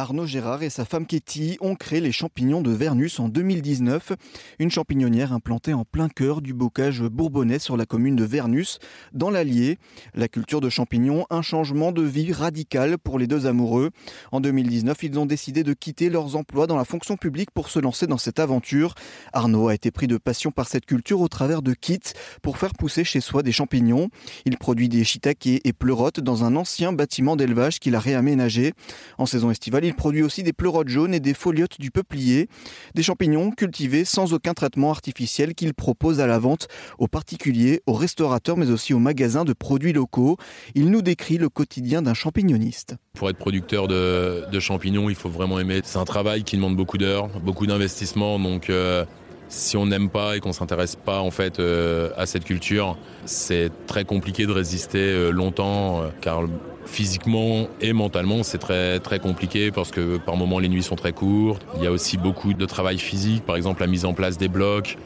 Arnaud 0.00 0.26
Gérard 0.26 0.62
et 0.62 0.70
sa 0.70 0.84
femme 0.84 1.06
Katie 1.06 1.58
ont 1.60 1.74
créé 1.74 2.00
les 2.00 2.12
champignons 2.12 2.62
de 2.62 2.70
Vernus 2.70 3.18
en 3.18 3.28
2019, 3.28 4.12
une 4.60 4.70
champignonnière 4.70 5.32
implantée 5.32 5.74
en 5.74 5.84
plein 5.84 6.08
cœur 6.08 6.40
du 6.40 6.54
bocage 6.54 7.02
bourbonnais 7.02 7.58
sur 7.58 7.76
la 7.76 7.84
commune 7.84 8.14
de 8.14 8.22
Vernus, 8.22 8.78
dans 9.12 9.28
l'Allier. 9.28 9.76
La 10.14 10.28
culture 10.28 10.60
de 10.60 10.68
champignons, 10.68 11.26
un 11.30 11.42
changement 11.42 11.90
de 11.90 12.02
vie 12.02 12.32
radical 12.32 12.96
pour 12.96 13.18
les 13.18 13.26
deux 13.26 13.46
amoureux. 13.46 13.90
En 14.30 14.40
2019, 14.40 15.02
ils 15.02 15.18
ont 15.18 15.26
décidé 15.26 15.64
de 15.64 15.72
quitter 15.72 16.10
leurs 16.10 16.36
emplois 16.36 16.68
dans 16.68 16.76
la 16.76 16.84
fonction 16.84 17.16
publique 17.16 17.50
pour 17.50 17.68
se 17.68 17.80
lancer 17.80 18.06
dans 18.06 18.18
cette 18.18 18.38
aventure. 18.38 18.94
Arnaud 19.32 19.66
a 19.66 19.74
été 19.74 19.90
pris 19.90 20.06
de 20.06 20.16
passion 20.16 20.52
par 20.52 20.68
cette 20.68 20.86
culture 20.86 21.20
au 21.20 21.26
travers 21.26 21.60
de 21.60 21.74
kits 21.74 21.98
pour 22.40 22.58
faire 22.58 22.74
pousser 22.74 23.02
chez 23.02 23.20
soi 23.20 23.42
des 23.42 23.50
champignons. 23.50 24.10
Il 24.44 24.58
produit 24.58 24.88
des 24.88 25.02
shiitake 25.02 25.48
et 25.48 25.72
pleurotes 25.72 26.20
dans 26.20 26.44
un 26.44 26.54
ancien 26.54 26.92
bâtiment 26.92 27.34
d'élevage 27.34 27.80
qu'il 27.80 27.96
a 27.96 28.00
réaménagé. 28.00 28.74
En 29.18 29.26
saison 29.26 29.50
estivale, 29.50 29.87
il 29.88 29.94
produit 29.94 30.22
aussi 30.22 30.42
des 30.42 30.52
pleurotes 30.52 30.88
jaunes 30.88 31.14
et 31.14 31.20
des 31.20 31.34
foliotes 31.34 31.80
du 31.80 31.90
peuplier, 31.90 32.48
des 32.94 33.02
champignons 33.02 33.50
cultivés 33.50 34.04
sans 34.04 34.32
aucun 34.34 34.54
traitement 34.54 34.90
artificiel 34.90 35.54
qu'il 35.54 35.74
propose 35.74 36.20
à 36.20 36.26
la 36.26 36.38
vente 36.38 36.68
aux 36.98 37.08
particuliers, 37.08 37.82
aux 37.86 37.94
restaurateurs, 37.94 38.56
mais 38.56 38.70
aussi 38.70 38.94
aux 38.94 38.98
magasins 38.98 39.44
de 39.44 39.52
produits 39.52 39.92
locaux. 39.92 40.36
Il 40.74 40.90
nous 40.90 41.02
décrit 41.02 41.38
le 41.38 41.48
quotidien 41.48 42.02
d'un 42.02 42.14
champignoniste. 42.14 42.96
Pour 43.14 43.30
être 43.30 43.38
producteur 43.38 43.88
de, 43.88 44.60
champignons, 44.60 45.08
il 45.08 45.16
faut 45.16 45.30
vraiment 45.30 45.58
aimer. 45.58 45.80
C'est 45.84 45.98
un 45.98 46.04
travail 46.04 46.44
qui 46.44 46.56
demande 46.56 46.76
beaucoup 46.76 46.98
d'heures, 46.98 47.28
beaucoup 47.40 47.66
d'investissement, 47.66 48.38
donc. 48.38 48.70
Euh, 48.70 49.04
si 49.48 49.76
on 49.76 49.86
n'aime 49.86 50.10
pas 50.10 50.36
et 50.36 50.40
qu'on 50.40 50.52
s'intéresse 50.52 50.96
pas 50.96 51.20
en 51.20 51.30
fait 51.30 51.58
euh, 51.58 52.10
à 52.16 52.26
cette 52.26 52.44
culture, 52.44 52.96
c'est 53.24 53.70
très 53.86 54.04
compliqué 54.04 54.46
de 54.46 54.52
résister 54.52 54.98
euh, 54.98 55.30
longtemps 55.30 56.02
car 56.20 56.42
physiquement 56.84 57.68
et 57.80 57.92
mentalement, 57.92 58.42
c'est 58.42 58.58
très 58.58 58.98
très 59.00 59.18
compliqué 59.18 59.70
parce 59.70 59.90
que 59.90 60.18
par 60.18 60.36
moments 60.36 60.58
les 60.58 60.68
nuits 60.68 60.82
sont 60.82 60.96
très 60.96 61.12
courtes. 61.12 61.64
Il 61.76 61.82
y 61.82 61.86
a 61.86 61.90
aussi 61.90 62.16
beaucoup 62.16 62.54
de 62.54 62.66
travail 62.66 62.98
physique, 62.98 63.44
par 63.44 63.56
exemple 63.56 63.80
la 63.80 63.86
mise 63.86 64.04
en 64.04 64.14
place 64.14 64.38
des 64.38 64.48
blocs. 64.48 64.96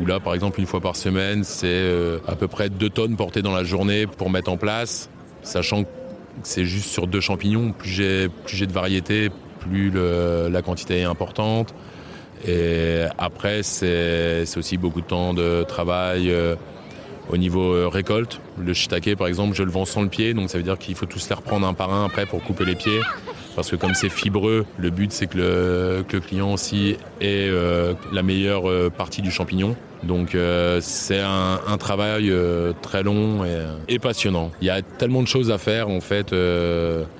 Où 0.00 0.06
là, 0.06 0.20
par 0.20 0.32
exemple, 0.32 0.58
une 0.58 0.64
fois 0.64 0.80
par 0.80 0.96
semaine, 0.96 1.44
c'est 1.44 1.66
euh, 1.66 2.18
à 2.26 2.34
peu 2.34 2.48
près 2.48 2.70
deux 2.70 2.88
tonnes 2.88 3.14
portées 3.14 3.42
dans 3.42 3.52
la 3.52 3.62
journée 3.62 4.06
pour 4.06 4.30
mettre 4.30 4.50
en 4.50 4.56
place, 4.56 5.10
sachant 5.42 5.84
que 5.84 5.88
c'est 6.44 6.64
juste 6.64 6.88
sur 6.88 7.06
deux 7.06 7.20
champignons. 7.20 7.72
Plus 7.72 7.90
j'ai 7.90 8.28
plus 8.46 8.66
de 8.66 8.72
variété, 8.72 9.28
plus 9.60 9.92
la 9.92 10.62
quantité 10.62 11.00
est 11.00 11.04
importante. 11.04 11.74
Et 12.46 13.04
après, 13.18 13.62
c'est 13.62 14.44
aussi 14.56 14.76
beaucoup 14.76 15.00
de 15.00 15.06
temps 15.06 15.34
de 15.34 15.64
travail. 15.64 16.30
Euh, 16.30 16.56
au 17.30 17.36
niveau 17.36 17.72
euh, 17.72 17.88
récolte, 17.88 18.40
le 18.58 18.74
shiitake 18.74 19.14
par 19.16 19.28
exemple, 19.28 19.54
je 19.54 19.62
le 19.62 19.70
vends 19.70 19.84
sans 19.84 20.02
le 20.02 20.08
pied, 20.08 20.34
donc 20.34 20.50
ça 20.50 20.58
veut 20.58 20.64
dire 20.64 20.76
qu'il 20.76 20.94
faut 20.94 21.06
tous 21.06 21.28
les 21.28 21.34
reprendre 21.34 21.66
un 21.66 21.72
par 21.72 21.92
un 21.92 22.04
après 22.04 22.26
pour 22.26 22.42
couper 22.42 22.64
les 22.64 22.74
pieds. 22.74 23.00
Parce 23.54 23.70
que 23.70 23.76
comme 23.76 23.94
c'est 23.94 24.08
fibreux, 24.08 24.64
le 24.78 24.90
but 24.90 25.12
c'est 25.12 25.26
que 25.26 25.38
le, 25.38 26.20
client 26.20 26.52
aussi 26.52 26.96
ait 27.20 27.48
euh, 27.50 27.94
la 28.12 28.22
meilleure 28.22 28.68
euh, 28.68 28.90
partie 28.90 29.22
du 29.22 29.30
champignon. 29.30 29.76
Donc 30.02 30.36
c'est 30.80 31.20
un, 31.20 31.78
travail 31.78 32.32
très 32.82 33.04
long 33.04 33.44
et, 33.86 34.00
passionnant. 34.00 34.50
Il 34.60 34.66
y 34.66 34.70
a 34.70 34.82
tellement 34.82 35.22
de 35.22 35.28
choses 35.28 35.52
à 35.52 35.58
faire 35.58 35.88
en 35.88 36.00
fait 36.00 36.34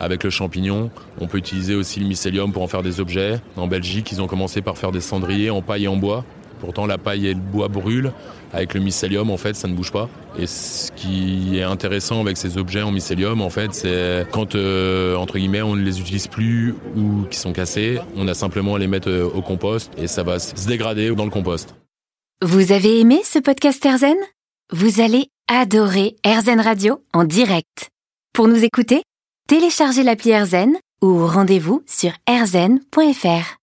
avec 0.00 0.24
le 0.24 0.30
champignon. 0.30 0.90
On 1.20 1.28
peut 1.28 1.38
utiliser 1.38 1.76
aussi 1.76 2.00
le 2.00 2.06
mycélium 2.06 2.52
pour 2.52 2.60
en 2.60 2.66
faire 2.66 2.82
des 2.82 2.98
objets. 2.98 3.38
En 3.56 3.68
Belgique, 3.68 4.10
ils 4.10 4.20
ont 4.20 4.26
commencé 4.26 4.62
par 4.62 4.78
faire 4.78 4.90
des 4.90 5.00
cendriers 5.00 5.50
en 5.50 5.62
paille 5.62 5.84
et 5.84 5.88
en 5.88 5.96
bois. 5.96 6.24
Pourtant, 6.62 6.86
la 6.86 6.96
paille 6.96 7.26
et 7.26 7.34
le 7.34 7.40
bois 7.40 7.66
brûlent. 7.66 8.12
Avec 8.52 8.72
le 8.74 8.80
mycélium, 8.80 9.30
en 9.30 9.36
fait, 9.36 9.56
ça 9.56 9.66
ne 9.66 9.74
bouge 9.74 9.90
pas. 9.90 10.08
Et 10.38 10.46
ce 10.46 10.92
qui 10.92 11.58
est 11.58 11.64
intéressant 11.64 12.20
avec 12.20 12.36
ces 12.36 12.56
objets 12.56 12.82
en 12.82 12.92
mycélium, 12.92 13.40
en 13.40 13.50
fait, 13.50 13.74
c'est 13.74 14.24
quand, 14.30 14.54
euh, 14.54 15.16
entre 15.16 15.38
guillemets, 15.38 15.62
on 15.62 15.74
ne 15.74 15.82
les 15.82 15.98
utilise 15.98 16.28
plus 16.28 16.76
ou 16.96 17.24
qui 17.28 17.36
sont 17.36 17.52
cassés, 17.52 17.98
on 18.14 18.28
a 18.28 18.34
simplement 18.34 18.76
à 18.76 18.78
les 18.78 18.86
mettre 18.86 19.10
euh, 19.10 19.24
au 19.24 19.42
compost 19.42 19.90
et 19.98 20.06
ça 20.06 20.22
va 20.22 20.38
se 20.38 20.68
dégrader 20.68 21.12
dans 21.16 21.24
le 21.24 21.30
compost. 21.30 21.74
Vous 22.42 22.70
avez 22.70 23.00
aimé 23.00 23.22
ce 23.24 23.40
podcast 23.40 23.84
Erzen 23.84 24.16
Vous 24.72 25.00
allez 25.00 25.26
adorer 25.48 26.14
Erzen 26.22 26.60
Radio 26.60 27.02
en 27.12 27.24
direct. 27.24 27.88
Pour 28.32 28.46
nous 28.46 28.62
écouter, 28.62 29.02
téléchargez 29.48 30.04
l'appli 30.04 30.30
Erzen 30.30 30.76
ou 31.02 31.26
rendez-vous 31.26 31.82
sur 31.88 32.12
erzen.fr. 32.28 33.48